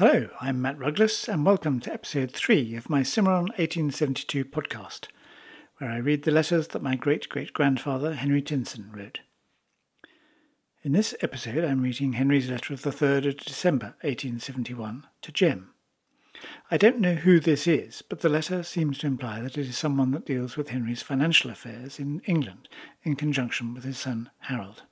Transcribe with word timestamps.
Hello, 0.00 0.30
I'm 0.40 0.62
Matt 0.62 0.78
Ruggless, 0.78 1.28
and 1.28 1.44
welcome 1.44 1.78
to 1.80 1.92
episode 1.92 2.32
3 2.32 2.74
of 2.74 2.88
my 2.88 3.02
Cimarron 3.02 3.48
1872 3.58 4.46
podcast, 4.46 5.08
where 5.76 5.90
I 5.90 5.98
read 5.98 6.22
the 6.22 6.30
letters 6.30 6.68
that 6.68 6.82
my 6.82 6.96
great 6.96 7.28
great 7.28 7.52
grandfather 7.52 8.14
Henry 8.14 8.40
Tinson 8.40 8.90
wrote. 8.94 9.20
In 10.82 10.92
this 10.92 11.14
episode, 11.20 11.66
I'm 11.66 11.82
reading 11.82 12.14
Henry's 12.14 12.48
letter 12.48 12.72
of 12.72 12.80
the 12.80 12.90
3rd 12.90 13.28
of 13.28 13.36
December 13.36 13.88
1871 14.00 15.06
to 15.20 15.32
Jem. 15.32 15.74
I 16.70 16.78
don't 16.78 17.00
know 17.00 17.16
who 17.16 17.38
this 17.38 17.66
is, 17.66 18.00
but 18.00 18.20
the 18.20 18.30
letter 18.30 18.62
seems 18.62 18.96
to 19.00 19.06
imply 19.06 19.42
that 19.42 19.58
it 19.58 19.68
is 19.68 19.76
someone 19.76 20.12
that 20.12 20.24
deals 20.24 20.56
with 20.56 20.70
Henry's 20.70 21.02
financial 21.02 21.50
affairs 21.50 21.98
in 21.98 22.22
England 22.24 22.70
in 23.02 23.16
conjunction 23.16 23.74
with 23.74 23.84
his 23.84 23.98
son 23.98 24.30
Harold. 24.38 24.84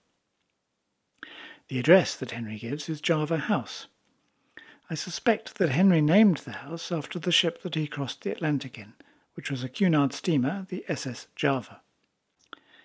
The 1.68 1.78
address 1.78 2.14
that 2.14 2.32
Henry 2.32 2.58
gives 2.58 2.90
is 2.90 3.00
Java 3.00 3.38
House, 3.38 3.86
I 4.90 4.94
suspect 4.94 5.58
that 5.58 5.68
Henry 5.68 6.00
named 6.00 6.38
the 6.38 6.52
house 6.52 6.90
after 6.90 7.18
the 7.18 7.30
ship 7.30 7.60
that 7.62 7.74
he 7.74 7.86
crossed 7.86 8.22
the 8.22 8.32
Atlantic 8.32 8.78
in, 8.78 8.94
which 9.34 9.50
was 9.50 9.62
a 9.62 9.68
Cunard 9.68 10.14
steamer, 10.14 10.66
the 10.70 10.82
SS 10.88 11.26
Java. 11.36 11.82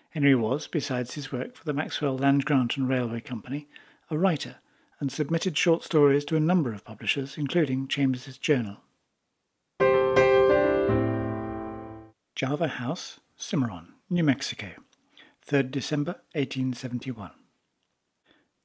Henry 0.09 0.35
was, 0.35 0.67
besides 0.67 1.13
his 1.13 1.31
work 1.31 1.55
for 1.55 1.63
the 1.63 1.71
Maxwell 1.71 2.17
Land 2.17 2.43
Grant 2.43 2.75
and 2.75 2.89
Railway 2.89 3.21
Company, 3.21 3.69
a 4.11 4.17
writer 4.17 4.57
and 4.99 5.13
submitted 5.13 5.57
short 5.57 5.81
stories 5.81 6.25
to 6.25 6.35
a 6.35 6.41
number 6.41 6.73
of 6.73 6.83
publishers, 6.83 7.37
including 7.37 7.87
Chambers's 7.87 8.37
Journal. 8.37 8.77
Java 12.35 12.67
House, 12.67 13.21
Cimarron, 13.37 13.93
New 14.09 14.25
Mexico, 14.25 14.71
3rd 15.47 15.71
December 15.71 16.11
1871. 16.33 17.31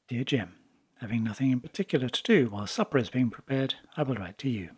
Dear 0.08 0.24
Jem, 0.24 0.57
Having 1.00 1.24
nothing 1.24 1.50
in 1.52 1.60
particular 1.60 2.08
to 2.08 2.22
do 2.22 2.50
while 2.50 2.66
supper 2.66 2.98
is 2.98 3.10
being 3.10 3.30
prepared, 3.30 3.74
I 3.96 4.02
will 4.02 4.16
write 4.16 4.38
to 4.38 4.48
you. 4.48 4.70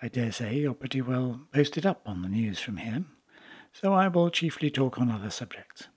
I 0.00 0.08
dare 0.08 0.32
say 0.32 0.56
you're 0.56 0.72
pretty 0.72 1.02
well 1.02 1.42
posted 1.52 1.84
up 1.84 2.00
on 2.06 2.22
the 2.22 2.28
news 2.28 2.58
from 2.58 2.78
here, 2.78 3.04
so 3.72 3.92
I 3.92 4.08
will 4.08 4.30
chiefly 4.30 4.70
talk 4.70 4.98
on 4.98 5.10
other 5.10 5.28
subjects. 5.28 5.88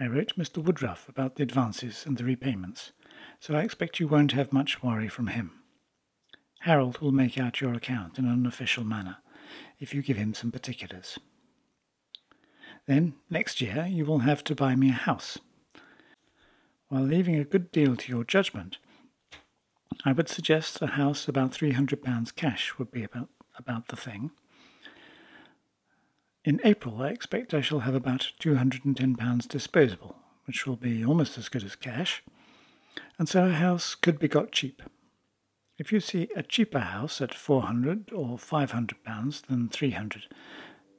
I 0.00 0.08
wrote 0.08 0.36
Mr. 0.36 0.62
Woodruff 0.62 1.08
about 1.08 1.36
the 1.36 1.44
advances 1.44 2.04
and 2.04 2.16
the 2.16 2.24
repayments, 2.24 2.90
so 3.38 3.54
I 3.54 3.62
expect 3.62 4.00
you 4.00 4.08
won't 4.08 4.32
have 4.32 4.52
much 4.52 4.82
worry 4.82 5.08
from 5.08 5.28
him. 5.28 5.52
Harold 6.62 6.98
will 6.98 7.12
make 7.12 7.38
out 7.38 7.60
your 7.60 7.74
account 7.74 8.18
in 8.18 8.26
an 8.26 8.44
official 8.44 8.82
manner, 8.82 9.18
if 9.78 9.94
you 9.94 10.02
give 10.02 10.16
him 10.16 10.34
some 10.34 10.50
particulars. 10.50 11.18
Then, 12.86 13.14
next 13.30 13.60
year, 13.60 13.86
you 13.88 14.04
will 14.04 14.20
have 14.20 14.42
to 14.44 14.54
buy 14.56 14.74
me 14.74 14.88
a 14.88 14.92
house, 14.92 15.38
while 16.94 17.02
leaving 17.02 17.34
a 17.34 17.44
good 17.44 17.72
deal 17.72 17.96
to 17.96 18.12
your 18.12 18.22
judgment, 18.22 18.78
I 20.04 20.12
would 20.12 20.28
suggest 20.28 20.80
a 20.80 20.86
house 20.86 21.26
about 21.26 21.50
£300 21.50 22.36
cash 22.36 22.78
would 22.78 22.92
be 22.92 23.02
about, 23.02 23.30
about 23.58 23.88
the 23.88 23.96
thing. 23.96 24.30
In 26.44 26.60
April, 26.62 27.02
I 27.02 27.08
expect 27.08 27.52
I 27.52 27.62
shall 27.62 27.80
have 27.80 27.96
about 27.96 28.30
£210 28.40 29.48
disposable, 29.48 30.14
which 30.44 30.68
will 30.68 30.76
be 30.76 31.04
almost 31.04 31.36
as 31.36 31.48
good 31.48 31.64
as 31.64 31.74
cash, 31.74 32.22
and 33.18 33.28
so 33.28 33.46
a 33.46 33.50
house 33.50 33.96
could 33.96 34.20
be 34.20 34.28
got 34.28 34.52
cheap. 34.52 34.80
If 35.76 35.90
you 35.90 35.98
see 35.98 36.28
a 36.36 36.44
cheaper 36.44 36.78
house 36.78 37.20
at 37.20 37.34
400 37.34 38.12
or 38.12 38.38
500 38.38 39.02
pounds 39.02 39.40
than 39.40 39.68
300, 39.68 40.28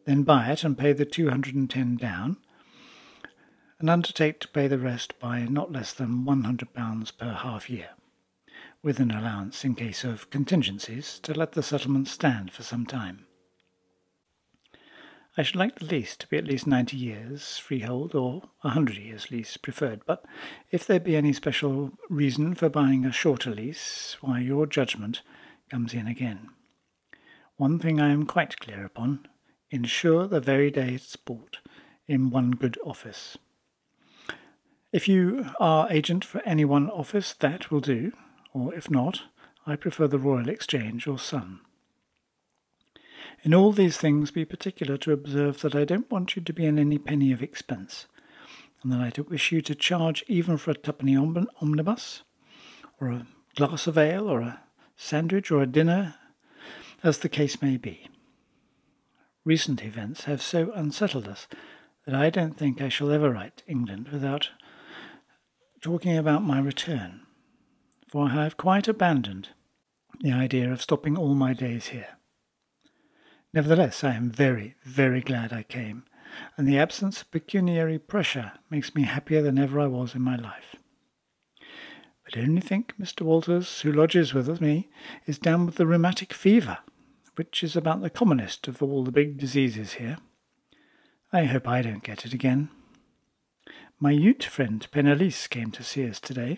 then 0.04 0.24
buy 0.24 0.52
it 0.52 0.66
and 0.66 0.78
pay 0.78 0.92
the 0.92 1.06
210 1.06 1.96
down, 1.96 2.36
and 3.80 3.90
undertake 3.90 4.40
to 4.40 4.48
pay 4.48 4.68
the 4.68 4.78
rest 4.78 5.20
by 5.20 5.42
not 5.46 5.72
less 5.72 5.94
than 5.94 6.26
£100 6.26 7.18
per 7.18 7.34
half 7.34 7.70
year, 7.70 7.90
with 8.82 9.00
an 9.00 9.12
allowance 9.12 9.66
in 9.66 9.76
case 9.76 10.04
of 10.04 10.30
contingencies 10.30 11.20
to 11.20 11.34
let 11.34 11.54
the 11.54 11.64
settlement 11.64 12.08
stand 12.08 12.52
for 12.52 12.64
some 12.64 12.86
time. 12.86 13.26
I 15.38 15.44
should 15.44 15.58
like 15.58 15.80
the 15.80 15.86
lease 15.86 16.16
to 16.18 16.28
be 16.28 16.38
at 16.38 16.46
least 16.46 16.66
90 16.66 16.96
years 16.96 17.58
freehold 17.58 18.16
or 18.16 18.44
100 18.62 18.96
years 18.96 19.30
lease 19.32 19.58
preferred, 19.58 20.02
but 20.06 20.24
if 20.72 20.88
there 20.88 21.00
be 21.00 21.18
any 21.18 21.34
special 21.34 21.92
reason 22.10 22.56
for 22.56 22.70
buying 22.70 23.04
a 23.04 23.12
shorter 23.12 23.52
lease, 23.52 24.16
why 24.22 24.40
your 24.40 24.66
judgment 24.66 25.22
comes 25.70 25.94
in 25.94 26.08
again. 26.08 26.52
One 27.58 27.80
thing 27.80 28.00
I 28.00 28.12
am 28.12 28.26
quite 28.26 28.60
clear 28.60 28.86
upon 28.86 29.28
insure 29.72 30.28
the 30.28 30.40
very 30.40 30.72
day 30.72 30.94
it's 30.94 31.18
bought 31.18 31.58
in 32.08 32.30
one 32.30 32.52
good 32.52 32.78
office. 32.86 33.38
If 34.96 35.10
you 35.10 35.48
are 35.60 35.92
agent 35.92 36.24
for 36.24 36.42
any 36.46 36.64
one 36.64 36.90
office, 36.90 37.34
that 37.40 37.70
will 37.70 37.82
do, 37.82 38.14
or 38.54 38.74
if 38.74 38.90
not, 38.90 39.24
I 39.68 39.76
prefer 39.76 40.08
the 40.08 40.18
Royal 40.18 40.48
Exchange 40.48 41.06
or 41.06 41.20
Sun. 41.20 41.60
In 43.44 43.54
all 43.54 43.74
these 43.74 43.98
things, 43.98 44.32
be 44.32 44.46
particular 44.46 44.96
to 45.00 45.12
observe 45.12 45.60
that 45.60 45.76
I 45.76 45.84
don't 45.84 46.10
want 46.10 46.38
you 46.38 46.42
to 46.42 46.54
be 46.54 46.66
in 46.66 46.80
any 46.80 46.98
penny 46.98 47.34
of 47.34 47.44
expense, 47.44 48.08
and 48.82 48.90
that 48.94 49.02
I 49.02 49.10
don't 49.10 49.30
wish 49.30 49.52
you 49.52 49.60
to 49.64 49.76
charge 49.76 50.24
even 50.30 50.56
for 50.56 50.72
a 50.72 50.76
twopenny 50.76 51.18
omnibus, 51.62 52.24
or 53.02 53.10
a 53.10 53.28
glass 53.58 53.88
of 53.88 53.98
ale, 53.98 54.30
or 54.30 54.40
a 54.40 54.62
sandwich, 54.96 55.52
or 55.52 55.62
a 55.62 55.68
dinner, 55.68 56.16
as 57.04 57.18
the 57.18 57.28
case 57.28 57.62
may 57.62 57.76
be. 57.76 58.08
Recent 59.44 59.84
events 59.84 60.24
have 60.24 60.42
so 60.42 60.72
unsettled 60.72 61.28
us 61.28 61.50
that 62.06 62.16
I 62.16 62.30
don't 62.30 62.56
think 62.56 62.82
I 62.82 62.88
shall 62.88 63.12
ever 63.12 63.30
write 63.30 63.62
England 63.68 64.08
without 64.08 64.52
talking 65.86 66.18
about 66.18 66.42
my 66.42 66.60
return, 66.60 67.22
for 68.08 68.26
I 68.26 68.44
have 68.44 68.58
quite 68.58 68.88
abandoned 68.88 69.50
the 70.20 70.32
idea 70.32 70.72
of 70.72 70.82
stopping 70.82 71.16
all 71.16 71.36
my 71.36 71.54
days 71.54 71.90
here. 71.90 72.18
Nevertheless, 73.54 74.04
I 74.04 74.16
am 74.16 74.32
very, 74.32 74.74
very 74.84 75.22
glad 75.22 75.54
I 75.54 75.62
came, 75.62 76.06
and 76.58 76.68
the 76.68 76.80
absence 76.80 77.22
of 77.22 77.30
pecuniary 77.30 78.00
pressure 78.00 78.54
makes 78.72 78.96
me 78.96 79.04
happier 79.04 79.44
than 79.44 79.60
ever 79.60 79.80
I 79.80 79.86
was 79.86 80.16
in 80.16 80.24
my 80.24 80.36
life. 80.36 80.76
But 82.24 82.36
only 82.36 82.62
think 82.62 82.96
Mr. 83.00 83.22
Walters, 83.22 83.82
who 83.82 83.92
lodges 83.92 84.34
with 84.34 84.60
me, 84.60 84.90
is 85.28 85.38
down 85.38 85.68
with 85.68 85.76
the 85.76 85.86
rheumatic 85.86 86.34
fever, 86.34 86.80
which 87.36 87.64
is 87.64 87.76
about 87.76 88.02
the 88.02 88.10
commonest 88.10 88.68
of 88.68 88.82
all 88.82 89.04
the 89.04 89.12
big 89.12 89.38
diseases 89.38 89.94
here. 89.94 90.18
I 91.32 91.44
hope 91.44 91.68
I 91.68 91.84
don't 91.84 92.02
get 92.02 92.26
it 92.26 92.34
again. 92.34 92.72
My 93.98 94.12
Ute 94.12 94.44
friend 94.44 94.86
Penelise 94.92 95.50
came 95.50 95.72
to 95.72 95.82
see 95.82 96.06
us 96.08 96.20
today. 96.20 96.58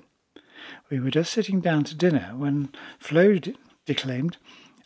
We 0.90 1.00
were 1.00 1.12
just 1.12 1.31
sitting 1.31 1.62
down 1.62 1.84
to 1.84 1.96
dinner 1.96 2.34
when 2.36 2.70
Flo 2.98 3.38
declaimed, 3.86 4.38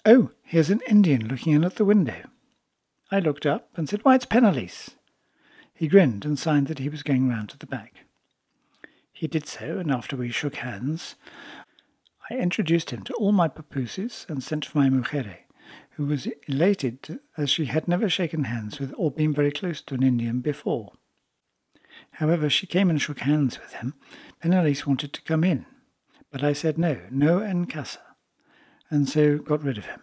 Oh, 0.06 0.32
here's 0.44 0.70
an 0.70 0.82
Indian 0.86 1.30
looking 1.30 1.54
in 1.54 1.64
at 1.64 1.76
the 1.76 1.86
window. 1.86 2.24
I 3.10 3.20
looked 3.20 3.46
up 3.46 3.70
and 3.78 3.88
said, 3.88 4.04
Why, 4.04 4.16
it's 4.16 4.26
Penelise. 4.26 4.96
He 5.74 5.88
grinned 5.88 6.26
and 6.26 6.38
signed 6.38 6.68
that 6.68 6.80
he 6.80 6.90
was 6.90 7.04
going 7.04 7.30
round 7.30 7.50
to 7.52 7.58
the 7.58 7.66
back. 7.66 8.04
He 9.14 9.28
did 9.28 9.48
so, 9.48 9.78
and 9.78 9.90
after 9.90 10.18
we 10.18 10.30
shook 10.30 10.56
hands, 10.56 11.16
I 12.30 12.36
introduced 12.36 12.90
him 12.90 13.04
to 13.04 13.14
all 13.14 13.32
my 13.32 13.48
papooses 13.48 14.26
and 14.28 14.44
sent 14.44 14.66
for 14.66 14.78
my 14.78 14.90
mujer, 14.90 15.38
who 15.92 16.06
was 16.06 16.28
elated 16.50 17.20
as 17.38 17.50
she 17.50 17.66
had 17.66 17.88
never 17.88 18.10
shaken 18.10 18.44
hands 18.44 18.78
with 18.78 18.94
or 18.98 19.10
been 19.10 19.34
very 19.34 19.52
close 19.52 19.82
to 19.84 19.96
an 19.96 20.04
Indian 20.04 20.42
before. 20.42 20.92
However, 22.14 22.50
she 22.50 22.68
came 22.68 22.90
and 22.90 23.02
shook 23.02 23.20
hands 23.20 23.60
with 23.60 23.74
him. 23.74 23.94
Penelise 24.42 24.86
wanted 24.86 25.14
to 25.14 25.22
come 25.22 25.44
in, 25.44 25.66
but 26.32 26.44
I 26.44 26.54
said 26.54 26.78
no, 26.78 27.00
no 27.10 27.40
en 27.40 27.66
casa, 27.66 28.00
and 28.90 29.08
so 29.08 29.38
got 29.38 29.64
rid 29.64 29.78
of 29.78 29.86
him. 29.86 30.02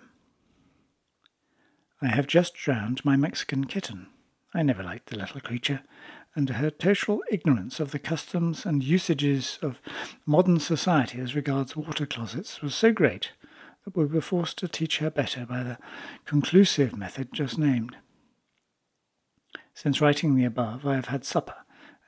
I 2.01 2.09
have 2.09 2.27
just 2.27 2.55
drowned 2.55 3.05
my 3.05 3.17
Mexican 3.17 3.65
kitten. 3.65 4.09
I 4.55 4.63
never 4.63 4.83
liked 4.83 5.11
the 5.11 5.19
little 5.19 5.41
creature, 5.41 5.83
and 6.35 6.49
her 6.49 6.71
total 6.71 7.23
ignorance 7.31 7.81
of 7.81 7.91
the 7.91 7.99
customs 7.99 8.65
and 8.65 8.85
usages 8.85 9.59
of 9.61 9.81
modern 10.25 10.61
society 10.61 11.21
as 11.21 11.35
regards 11.35 11.77
water 11.77 12.07
closets 12.07 12.63
was 12.63 12.75
so 12.75 12.93
great 12.93 13.33
that 13.85 13.97
we 13.97 14.05
were 14.07 14.21
forced 14.21 14.59
to 14.59 14.69
teach 14.69 14.99
her 14.99 15.11
better 15.11 15.45
by 15.45 15.63
the 15.63 15.79
conclusive 16.25 16.97
method 16.97 17.33
just 17.33 17.59
named. 17.59 17.97
Since 19.75 20.01
writing 20.01 20.35
the 20.35 20.45
above, 20.45 20.87
I 20.87 20.95
have 20.95 21.07
had 21.07 21.25
supper, 21.25 21.55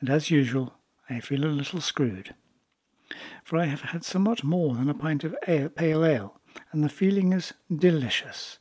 and 0.00 0.08
as 0.08 0.30
usual, 0.30 0.74
I 1.08 1.20
feel 1.20 1.44
a 1.44 1.46
little 1.46 1.80
screwed. 1.80 2.34
For 3.44 3.58
I 3.58 3.66
have 3.66 3.82
had 3.82 4.04
somewhat 4.04 4.44
more 4.44 4.74
than 4.74 4.88
a 4.88 4.94
pint 4.94 5.24
of 5.24 5.36
ale, 5.46 5.68
pale 5.68 6.04
ale, 6.04 6.40
and 6.72 6.82
the 6.82 6.88
feeling 6.88 7.32
is 7.32 7.52
delicious. 7.74 8.58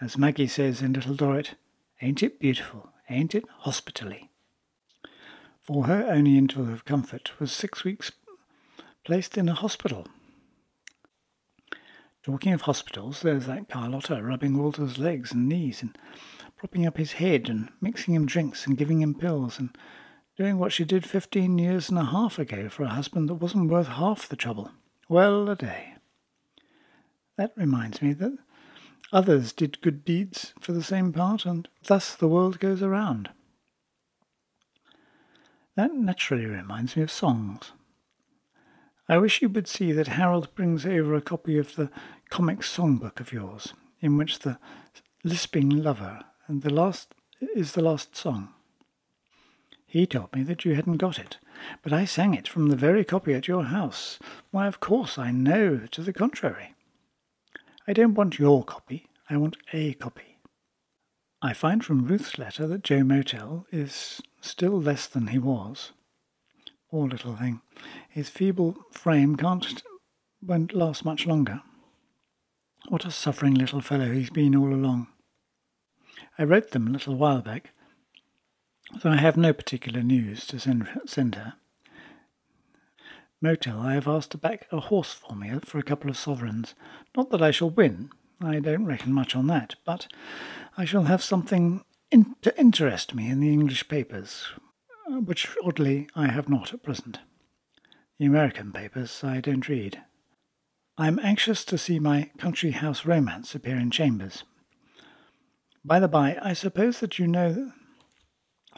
As 0.00 0.18
Maggie 0.18 0.46
says 0.46 0.82
in 0.82 0.92
Little 0.92 1.14
Dorrit, 1.14 1.54
ain't 2.02 2.22
it 2.22 2.40
beautiful, 2.40 2.90
ain't 3.08 3.34
it 3.34 3.44
hospitally? 3.60 4.30
For 5.62 5.86
her 5.86 6.06
only 6.08 6.38
interval 6.38 6.72
of 6.72 6.84
comfort 6.84 7.38
was 7.40 7.52
six 7.52 7.84
weeks 7.84 8.12
placed 9.04 9.36
in 9.38 9.48
a 9.48 9.54
hospital. 9.54 10.06
Talking 12.22 12.52
of 12.52 12.62
hospitals, 12.62 13.22
there's 13.22 13.46
that 13.46 13.68
Carlotta 13.68 14.22
rubbing 14.22 14.58
Walter's 14.58 14.98
legs 14.98 15.32
and 15.32 15.48
knees 15.48 15.80
and 15.80 15.96
propping 16.56 16.86
up 16.86 16.96
his 16.96 17.12
head 17.12 17.48
and 17.48 17.68
mixing 17.80 18.14
him 18.14 18.26
drinks 18.26 18.66
and 18.66 18.76
giving 18.76 19.00
him 19.00 19.14
pills 19.14 19.58
and 19.58 19.76
doing 20.36 20.58
what 20.58 20.72
she 20.72 20.84
did 20.84 21.06
fifteen 21.06 21.58
years 21.58 21.88
and 21.88 21.98
a 21.98 22.04
half 22.04 22.38
ago 22.38 22.68
for 22.68 22.82
a 22.82 22.88
husband 22.88 23.28
that 23.28 23.34
wasn't 23.34 23.70
worth 23.70 23.88
half 23.88 24.28
the 24.28 24.36
trouble, 24.36 24.70
Well 25.08 25.48
a 25.48 25.56
day. 25.56 25.94
That 27.36 27.52
reminds 27.56 28.02
me 28.02 28.12
that 28.14 28.36
others 29.12 29.52
did 29.52 29.80
good 29.80 30.04
deeds 30.04 30.52
for 30.60 30.72
the 30.72 30.82
same 30.82 31.12
part, 31.12 31.46
and 31.46 31.68
thus 31.86 32.14
the 32.14 32.28
world 32.28 32.58
goes 32.58 32.82
around. 32.82 33.30
That 35.76 35.94
naturally 35.94 36.46
reminds 36.46 36.96
me 36.96 37.02
of 37.02 37.10
songs. 37.10 37.72
I 39.08 39.18
wish 39.18 39.40
you 39.40 39.48
would 39.48 39.68
see 39.68 39.92
that 39.92 40.08
Harold 40.08 40.54
brings 40.54 40.84
over 40.84 41.14
a 41.14 41.20
copy 41.20 41.58
of 41.58 41.76
the 41.76 41.90
comic 42.30 42.60
songbook 42.60 43.20
of 43.20 43.32
yours, 43.32 43.74
in 44.00 44.16
which 44.16 44.40
the 44.40 44.58
lisping 45.22 45.70
lover 45.70 46.24
and 46.48 46.62
the 46.62 46.72
last 46.72 47.14
is 47.54 47.72
the 47.72 47.82
last 47.82 48.16
song. 48.16 48.52
He 49.86 50.06
told 50.06 50.34
me 50.34 50.42
that 50.42 50.64
you 50.64 50.74
hadn't 50.74 50.96
got 50.96 51.18
it, 51.18 51.38
but 51.82 51.92
I 51.92 52.04
sang 52.04 52.34
it 52.34 52.48
from 52.48 52.68
the 52.68 52.76
very 52.76 53.04
copy 53.04 53.34
at 53.34 53.48
your 53.48 53.64
house. 53.64 54.18
Why, 54.50 54.66
of 54.66 54.80
course, 54.80 55.16
I 55.16 55.30
know 55.30 55.86
to 55.92 56.02
the 56.02 56.12
contrary. 56.12 56.74
I 57.86 57.92
don't 57.92 58.14
want 58.14 58.38
your 58.38 58.64
copy, 58.64 59.08
I 59.30 59.36
want 59.36 59.56
a 59.72 59.94
copy. 59.94 60.38
I 61.40 61.52
find 61.52 61.84
from 61.84 62.06
Ruth's 62.06 62.38
letter 62.38 62.66
that 62.66 62.82
Joe 62.82 63.04
Motel 63.04 63.66
is 63.70 64.20
still 64.40 64.80
less 64.80 65.06
than 65.06 65.28
he 65.28 65.38
was. 65.38 65.92
Poor 66.90 67.08
little 67.08 67.36
thing. 67.36 67.60
His 68.08 68.28
feeble 68.28 68.76
frame 68.90 69.36
can't 69.36 69.82
won't 70.42 70.74
last 70.74 71.04
much 71.04 71.26
longer. 71.26 71.62
What 72.88 73.04
a 73.04 73.10
suffering 73.10 73.54
little 73.54 73.80
fellow 73.80 74.12
he's 74.12 74.30
been 74.30 74.54
all 74.54 74.72
along. 74.72 75.08
I 76.38 76.44
wrote 76.44 76.70
them 76.70 76.88
a 76.88 76.90
little 76.90 77.16
while 77.16 77.42
back, 77.42 77.72
so 79.00 79.10
I 79.10 79.16
have 79.16 79.36
no 79.36 79.52
particular 79.52 80.02
news 80.02 80.46
to 80.48 80.58
send, 80.58 80.88
send 81.06 81.34
her. 81.34 81.54
Motel, 83.42 83.78
I 83.80 83.94
have 83.94 84.08
asked 84.08 84.30
to 84.30 84.38
back 84.38 84.66
a 84.72 84.80
horse 84.80 85.12
for 85.12 85.36
me 85.36 85.52
for 85.64 85.78
a 85.78 85.82
couple 85.82 86.08
of 86.08 86.16
sovereigns. 86.16 86.74
Not 87.16 87.30
that 87.30 87.42
I 87.42 87.50
shall 87.50 87.70
win, 87.70 88.10
I 88.40 88.60
don't 88.60 88.86
reckon 88.86 89.12
much 89.12 89.36
on 89.36 89.46
that, 89.48 89.76
but 89.84 90.06
I 90.76 90.84
shall 90.84 91.04
have 91.04 91.22
something 91.22 91.84
in- 92.10 92.34
to 92.42 92.58
interest 92.58 93.14
me 93.14 93.28
in 93.28 93.40
the 93.40 93.52
English 93.52 93.88
papers, 93.88 94.48
uh, 95.10 95.20
which 95.20 95.48
oddly 95.62 96.08
I 96.14 96.28
have 96.28 96.48
not 96.48 96.72
at 96.72 96.82
present. 96.82 97.20
The 98.18 98.26
American 98.26 98.72
papers 98.72 99.22
I 99.22 99.40
don't 99.40 99.68
read. 99.68 100.02
I 100.96 101.08
am 101.08 101.20
anxious 101.22 101.64
to 101.66 101.76
see 101.76 101.98
my 101.98 102.30
country 102.38 102.70
house 102.70 103.04
romance 103.04 103.54
appear 103.54 103.76
in 103.76 103.90
Chambers. 103.90 104.44
By 105.84 106.00
the 106.00 106.08
by, 106.08 106.38
I 106.40 106.54
suppose 106.54 107.00
that 107.00 107.18
you 107.18 107.26
know 107.26 107.72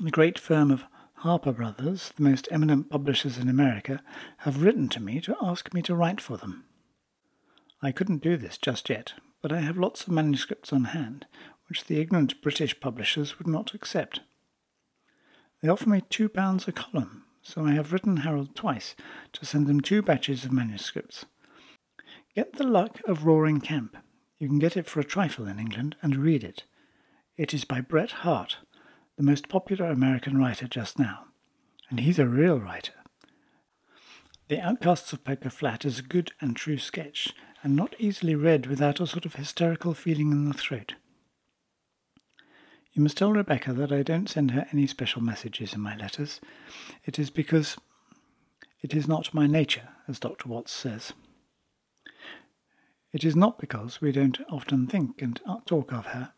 the 0.00 0.10
great 0.10 0.38
firm 0.38 0.70
of 0.70 0.84
Harper 1.16 1.52
Brothers, 1.52 2.12
the 2.16 2.22
most 2.22 2.46
eminent 2.52 2.88
publishers 2.88 3.36
in 3.36 3.48
America, 3.48 4.00
have 4.38 4.62
written 4.62 4.88
to 4.90 5.00
me 5.00 5.20
to 5.20 5.36
ask 5.42 5.74
me 5.74 5.82
to 5.82 5.94
write 5.94 6.20
for 6.20 6.36
them. 6.36 6.64
I 7.82 7.90
couldn't 7.90 8.22
do 8.22 8.36
this 8.36 8.58
just 8.58 8.88
yet, 8.88 9.14
but 9.42 9.50
I 9.50 9.60
have 9.60 9.76
lots 9.76 10.02
of 10.02 10.12
manuscripts 10.12 10.72
on 10.72 10.84
hand, 10.84 11.26
which 11.68 11.84
the 11.84 12.00
ignorant 12.00 12.40
British 12.40 12.78
publishers 12.78 13.38
would 13.38 13.48
not 13.48 13.74
accept. 13.74 14.20
They 15.60 15.68
offer 15.68 15.88
me 15.88 16.02
two 16.08 16.28
pounds 16.28 16.68
a 16.68 16.72
column, 16.72 17.24
so 17.42 17.66
I 17.66 17.72
have 17.72 17.92
written 17.92 18.18
Harold 18.18 18.54
twice 18.54 18.94
to 19.32 19.44
send 19.44 19.66
them 19.66 19.80
two 19.80 20.02
batches 20.02 20.44
of 20.44 20.52
manuscripts. 20.52 21.24
Get 22.36 22.52
the 22.52 22.64
luck 22.64 23.00
of 23.06 23.24
Roaring 23.24 23.60
Camp. 23.60 23.96
You 24.38 24.46
can 24.46 24.60
get 24.60 24.76
it 24.76 24.86
for 24.86 25.00
a 25.00 25.04
trifle 25.04 25.48
in 25.48 25.58
England 25.58 25.96
and 26.00 26.16
read 26.16 26.44
it. 26.44 26.62
It 27.36 27.52
is 27.52 27.64
by 27.64 27.80
Bret 27.80 28.10
Harte, 28.10 28.58
the 29.18 29.24
most 29.24 29.48
popular 29.48 29.86
American 29.86 30.38
writer 30.38 30.68
just 30.68 30.96
now, 30.96 31.24
and 31.90 31.98
he's 31.98 32.20
a 32.20 32.26
real 32.28 32.60
writer. 32.60 32.92
The 34.46 34.60
Outcasts 34.60 35.12
of 35.12 35.24
Poker 35.24 35.50
Flat 35.50 35.84
is 35.84 35.98
a 35.98 36.02
good 36.02 36.30
and 36.40 36.54
true 36.54 36.78
sketch, 36.78 37.34
and 37.64 37.74
not 37.74 37.96
easily 37.98 38.36
read 38.36 38.66
without 38.66 39.00
a 39.00 39.08
sort 39.08 39.26
of 39.26 39.34
hysterical 39.34 39.92
feeling 39.92 40.30
in 40.30 40.48
the 40.48 40.54
throat. 40.54 40.94
You 42.92 43.02
must 43.02 43.18
tell 43.18 43.32
Rebecca 43.32 43.72
that 43.72 43.90
I 43.90 44.04
don't 44.04 44.28
send 44.28 44.52
her 44.52 44.66
any 44.72 44.86
special 44.86 45.20
messages 45.20 45.74
in 45.74 45.80
my 45.80 45.96
letters. 45.96 46.40
It 47.04 47.18
is 47.18 47.28
because 47.28 47.76
it 48.82 48.94
is 48.94 49.08
not 49.08 49.34
my 49.34 49.48
nature, 49.48 49.88
as 50.06 50.20
Dr. 50.20 50.48
Watts 50.48 50.72
says. 50.72 51.12
It 53.12 53.24
is 53.24 53.34
not 53.34 53.58
because 53.58 54.00
we 54.00 54.12
don't 54.12 54.38
often 54.48 54.86
think 54.86 55.20
and 55.20 55.40
talk 55.66 55.92
of 55.92 56.06
her. 56.06 56.32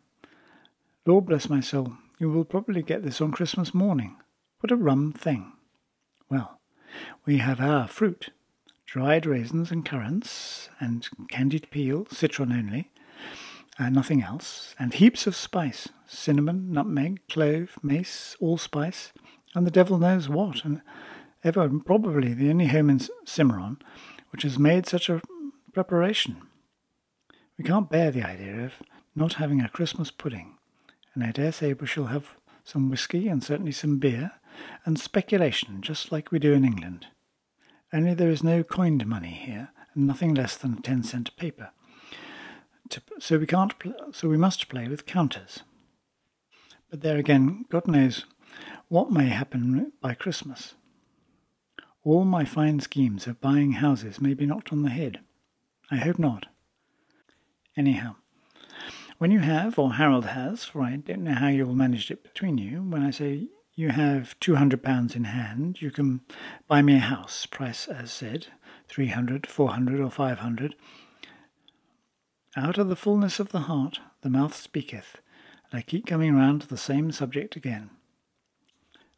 Lord 1.05 1.27
bless 1.27 1.51
my 1.51 1.61
soul, 1.61 1.93
you 2.21 2.31
will 2.31 2.45
probably 2.45 2.83
get 2.83 3.03
this 3.03 3.21
on 3.21 3.33
Christmas 3.33 3.73
morning. 3.73 4.19
What 4.61 4.71
a 4.71 4.77
rum 4.77 5.13
thing. 5.13 5.55
Well, 6.29 6.61
we 7.25 7.39
have 7.39 7.61
our 7.61 7.89
fruit 7.89 8.29
dried 8.85 9.25
raisins 9.25 9.71
and 9.71 9.87
currants, 9.87 10.69
and 10.81 11.09
candied 11.31 11.71
peel, 11.71 12.07
citron 12.11 12.53
only, 12.53 12.91
and 13.79 13.95
nothing 13.95 14.23
else, 14.23 14.75
and 14.79 14.93
heaps 14.93 15.27
of 15.27 15.35
spice 15.35 15.89
cinnamon, 16.07 16.73
nutmeg, 16.73 17.21
clove, 17.29 17.79
mace, 17.83 18.37
allspice, 18.41 19.13
and 19.55 19.65
the 19.65 19.71
devil 19.71 19.97
knows 19.97 20.29
what, 20.29 20.65
and 20.65 20.83
ever 21.45 21.69
probably 21.87 22.35
the 22.35 22.51
only 22.51 22.67
home 22.67 22.91
in 22.91 23.01
Cimarron 23.25 23.79
which 24.31 24.43
has 24.43 24.59
made 24.59 24.87
such 24.87 25.09
a 25.09 25.23
preparation. 25.73 26.43
We 27.57 27.65
can't 27.65 27.89
bear 27.89 28.11
the 28.11 28.25
idea 28.25 28.65
of 28.65 28.75
not 29.15 29.35
having 29.35 29.61
a 29.61 29.69
Christmas 29.69 30.11
pudding, 30.11 30.57
and 31.15 31.25
I 31.25 31.33
dare 31.33 31.53
say 31.53 31.73
we 31.73 31.87
shall 31.87 32.07
have 32.07 32.37
some 32.65 32.91
whisky 32.91 33.29
and 33.29 33.43
certainly 33.43 33.73
some 33.73 33.99
beer, 33.99 34.33
and 34.85 34.99
speculation 34.99 35.81
just 35.81 36.13
like 36.13 36.31
we 36.31 36.39
do 36.39 36.53
in 36.53 36.65
England. 36.65 37.07
Only 37.93 38.15
there 38.15 38.31
is 38.31 38.45
no 38.45 38.63
coined 38.63 39.07
money 39.07 39.33
here, 39.45 39.71
and 39.95 40.07
nothing 40.07 40.35
less 40.35 40.57
than 40.57 40.83
ten 40.83 41.03
cent 41.03 41.37
paper. 41.37 41.71
So 43.19 43.39
we 43.39 43.47
can't. 43.47 43.79
Pl- 43.79 44.13
so 44.13 44.29
we 44.29 44.37
must 44.37 44.69
play 44.69 44.89
with 44.89 45.07
counters. 45.07 45.61
But 46.91 47.03
there 47.03 47.17
again, 47.17 47.65
God 47.71 47.87
knows 47.87 48.25
what 48.89 49.13
may 49.13 49.27
happen 49.29 49.93
by 50.01 50.15
Christmas. 50.15 50.75
All 52.03 52.25
my 52.25 52.45
fine 52.45 52.81
schemes 52.81 53.27
of 53.27 53.41
buying 53.41 53.73
houses 53.73 54.21
may 54.21 54.35
be 54.35 54.47
knocked 54.47 54.73
on 54.73 54.83
the 54.83 54.91
head. 54.91 55.21
I 55.91 55.97
hope 55.97 56.19
not. 56.19 56.47
Anyhow, 57.77 58.17
when 59.21 59.31
you 59.31 59.41
have, 59.41 59.79
or 59.79 59.93
Harold 59.93 60.25
has, 60.25 60.65
for 60.65 60.81
I 60.81 60.97
don't 60.97 61.25
know 61.25 61.35
how 61.35 61.49
you'll 61.49 61.75
manage 61.75 62.11
it 62.11 62.25
between 62.25 62.57
you, 62.57 62.79
when 62.81 63.03
I 63.03 63.11
say 63.11 63.49
you 63.75 63.91
have 63.91 64.35
two 64.41 64.55
hundred 64.55 64.83
pounds 64.83 65.15
in 65.15 65.25
hand, 65.25 65.83
you 65.83 65.91
can 65.91 66.23
buy 66.67 66.81
me 66.81 66.95
a 66.97 67.01
house, 67.01 67.45
price 67.45 67.87
as 67.87 68.11
said, 68.11 68.47
three 68.89 69.09
hundred, 69.09 69.47
four 69.47 69.73
hundred, 69.73 70.01
or 70.01 70.11
five 70.11 70.39
hundred. 70.39 70.75
Out 72.57 72.79
of 72.79 72.89
the 72.89 72.97
fullness 72.97 73.39
of 73.39 73.51
the 73.51 73.61
heart 73.61 74.01
the 74.23 74.31
mouth 74.31 74.57
speaketh, 74.57 75.19
and 75.71 75.79
I 75.79 75.83
keep 75.83 76.07
coming 76.07 76.35
round 76.35 76.63
to 76.63 76.67
the 76.67 76.79
same 76.79 77.13
subject 77.13 77.57
again. 77.57 77.91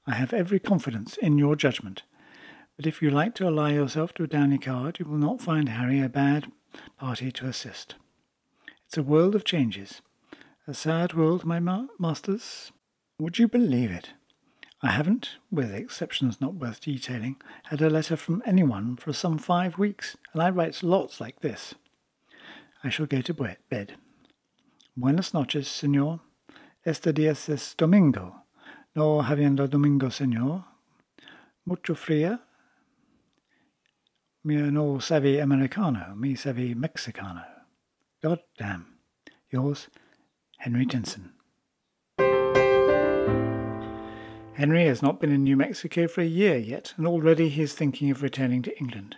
I 0.05 0.15
have 0.15 0.33
every 0.33 0.59
confidence 0.59 1.17
in 1.17 1.39
your 1.39 1.55
judgment, 1.55 2.03
but 2.77 2.89
if 2.89 3.03
you 3.03 3.11
like 3.11 3.37
to 3.37 3.47
ally 3.47 3.75
yourself 3.75 4.15
to 4.15 4.25
a 4.25 4.27
downy 4.27 4.59
card, 4.59 4.99
you 4.99 5.07
will 5.07 5.17
not 5.17 5.41
find 5.41 5.69
Harry 5.69 6.01
a 6.01 6.09
bad 6.09 6.51
party 6.99 7.31
to 7.31 7.47
assist. 7.47 7.95
It's 8.93 8.99
a 8.99 9.03
world 9.03 9.35
of 9.35 9.45
changes. 9.45 10.03
A 10.69 10.75
sad 10.75 11.15
world, 11.15 11.47
my 11.47 11.59
ma- 11.59 11.87
masters. 11.99 12.73
Would 13.19 13.39
you 13.39 13.49
believe 13.49 13.91
it? 13.91 14.11
I 14.83 14.91
haven't, 14.91 15.39
with 15.51 15.75
exceptions 15.75 16.43
not 16.43 16.57
worth 16.57 16.83
detailing, 16.83 17.37
had 17.71 17.81
a 17.81 17.89
letter 17.89 18.17
from 18.17 18.43
anyone 18.45 18.97
for 18.99 19.15
some 19.15 19.39
five 19.39 19.79
weeks, 19.79 20.19
and 20.35 20.43
I 20.43 20.51
write 20.51 20.83
lots 20.83 21.23
like 21.23 21.41
this. 21.41 21.75
I 22.85 22.91
shall 22.91 23.07
go 23.07 23.23
to 23.23 23.57
bed. 23.71 23.95
Buenas 24.95 25.33
noches, 25.33 25.69
señor. 25.69 26.21
Este 26.85 27.15
día 27.15 27.31
es 27.31 27.75
domingo. 27.79 28.43
No 28.95 29.23
habiendo 29.23 29.71
domingo, 29.71 30.11
señor. 30.11 30.65
Mucho 31.65 31.95
fría. 31.95 32.41
Mi 34.45 34.57
no 34.57 34.99
sabe 35.01 35.41
americano, 35.41 36.15
mi 36.15 36.37
sabe 36.37 36.75
mexicano. 36.75 37.52
God 38.23 38.41
damn. 38.57 38.87
Yours, 39.51 39.89
Henry 40.59 40.87
Tinson. 40.87 41.33
Henry 44.55 44.87
has 44.87 45.03
not 45.03 45.21
been 45.21 45.33
in 45.33 45.43
New 45.43 45.57
Mexico 45.57 46.07
for 46.07 46.21
a 46.21 46.27
year 46.27 46.57
yet, 46.57 46.95
and 46.97 47.07
already 47.07 47.49
he 47.49 47.63
is 47.63 47.73
thinking 47.73 48.11
of 48.11 48.23
returning 48.23 48.63
to 48.63 48.79
England. 48.79 49.17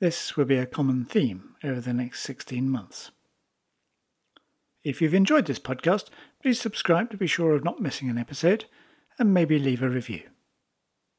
This 0.00 0.36
will 0.36 0.44
be 0.44 0.58
a 0.58 0.66
common 0.66 1.04
theme 1.04 1.56
over 1.64 1.80
the 1.80 1.92
next 1.92 2.22
16 2.22 2.68
months. 2.68 3.10
If 4.84 5.02
you've 5.02 5.14
enjoyed 5.14 5.46
this 5.46 5.58
podcast, 5.58 6.10
please 6.40 6.60
subscribe 6.60 7.10
to 7.10 7.16
be 7.16 7.26
sure 7.26 7.54
of 7.54 7.64
not 7.64 7.80
missing 7.80 8.08
an 8.08 8.18
episode, 8.18 8.66
and 9.18 9.34
maybe 9.34 9.58
leave 9.58 9.82
a 9.82 9.88
review. 9.88 10.22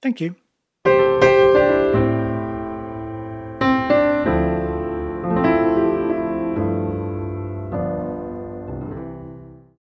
Thank 0.01 0.21
you. 0.21 0.35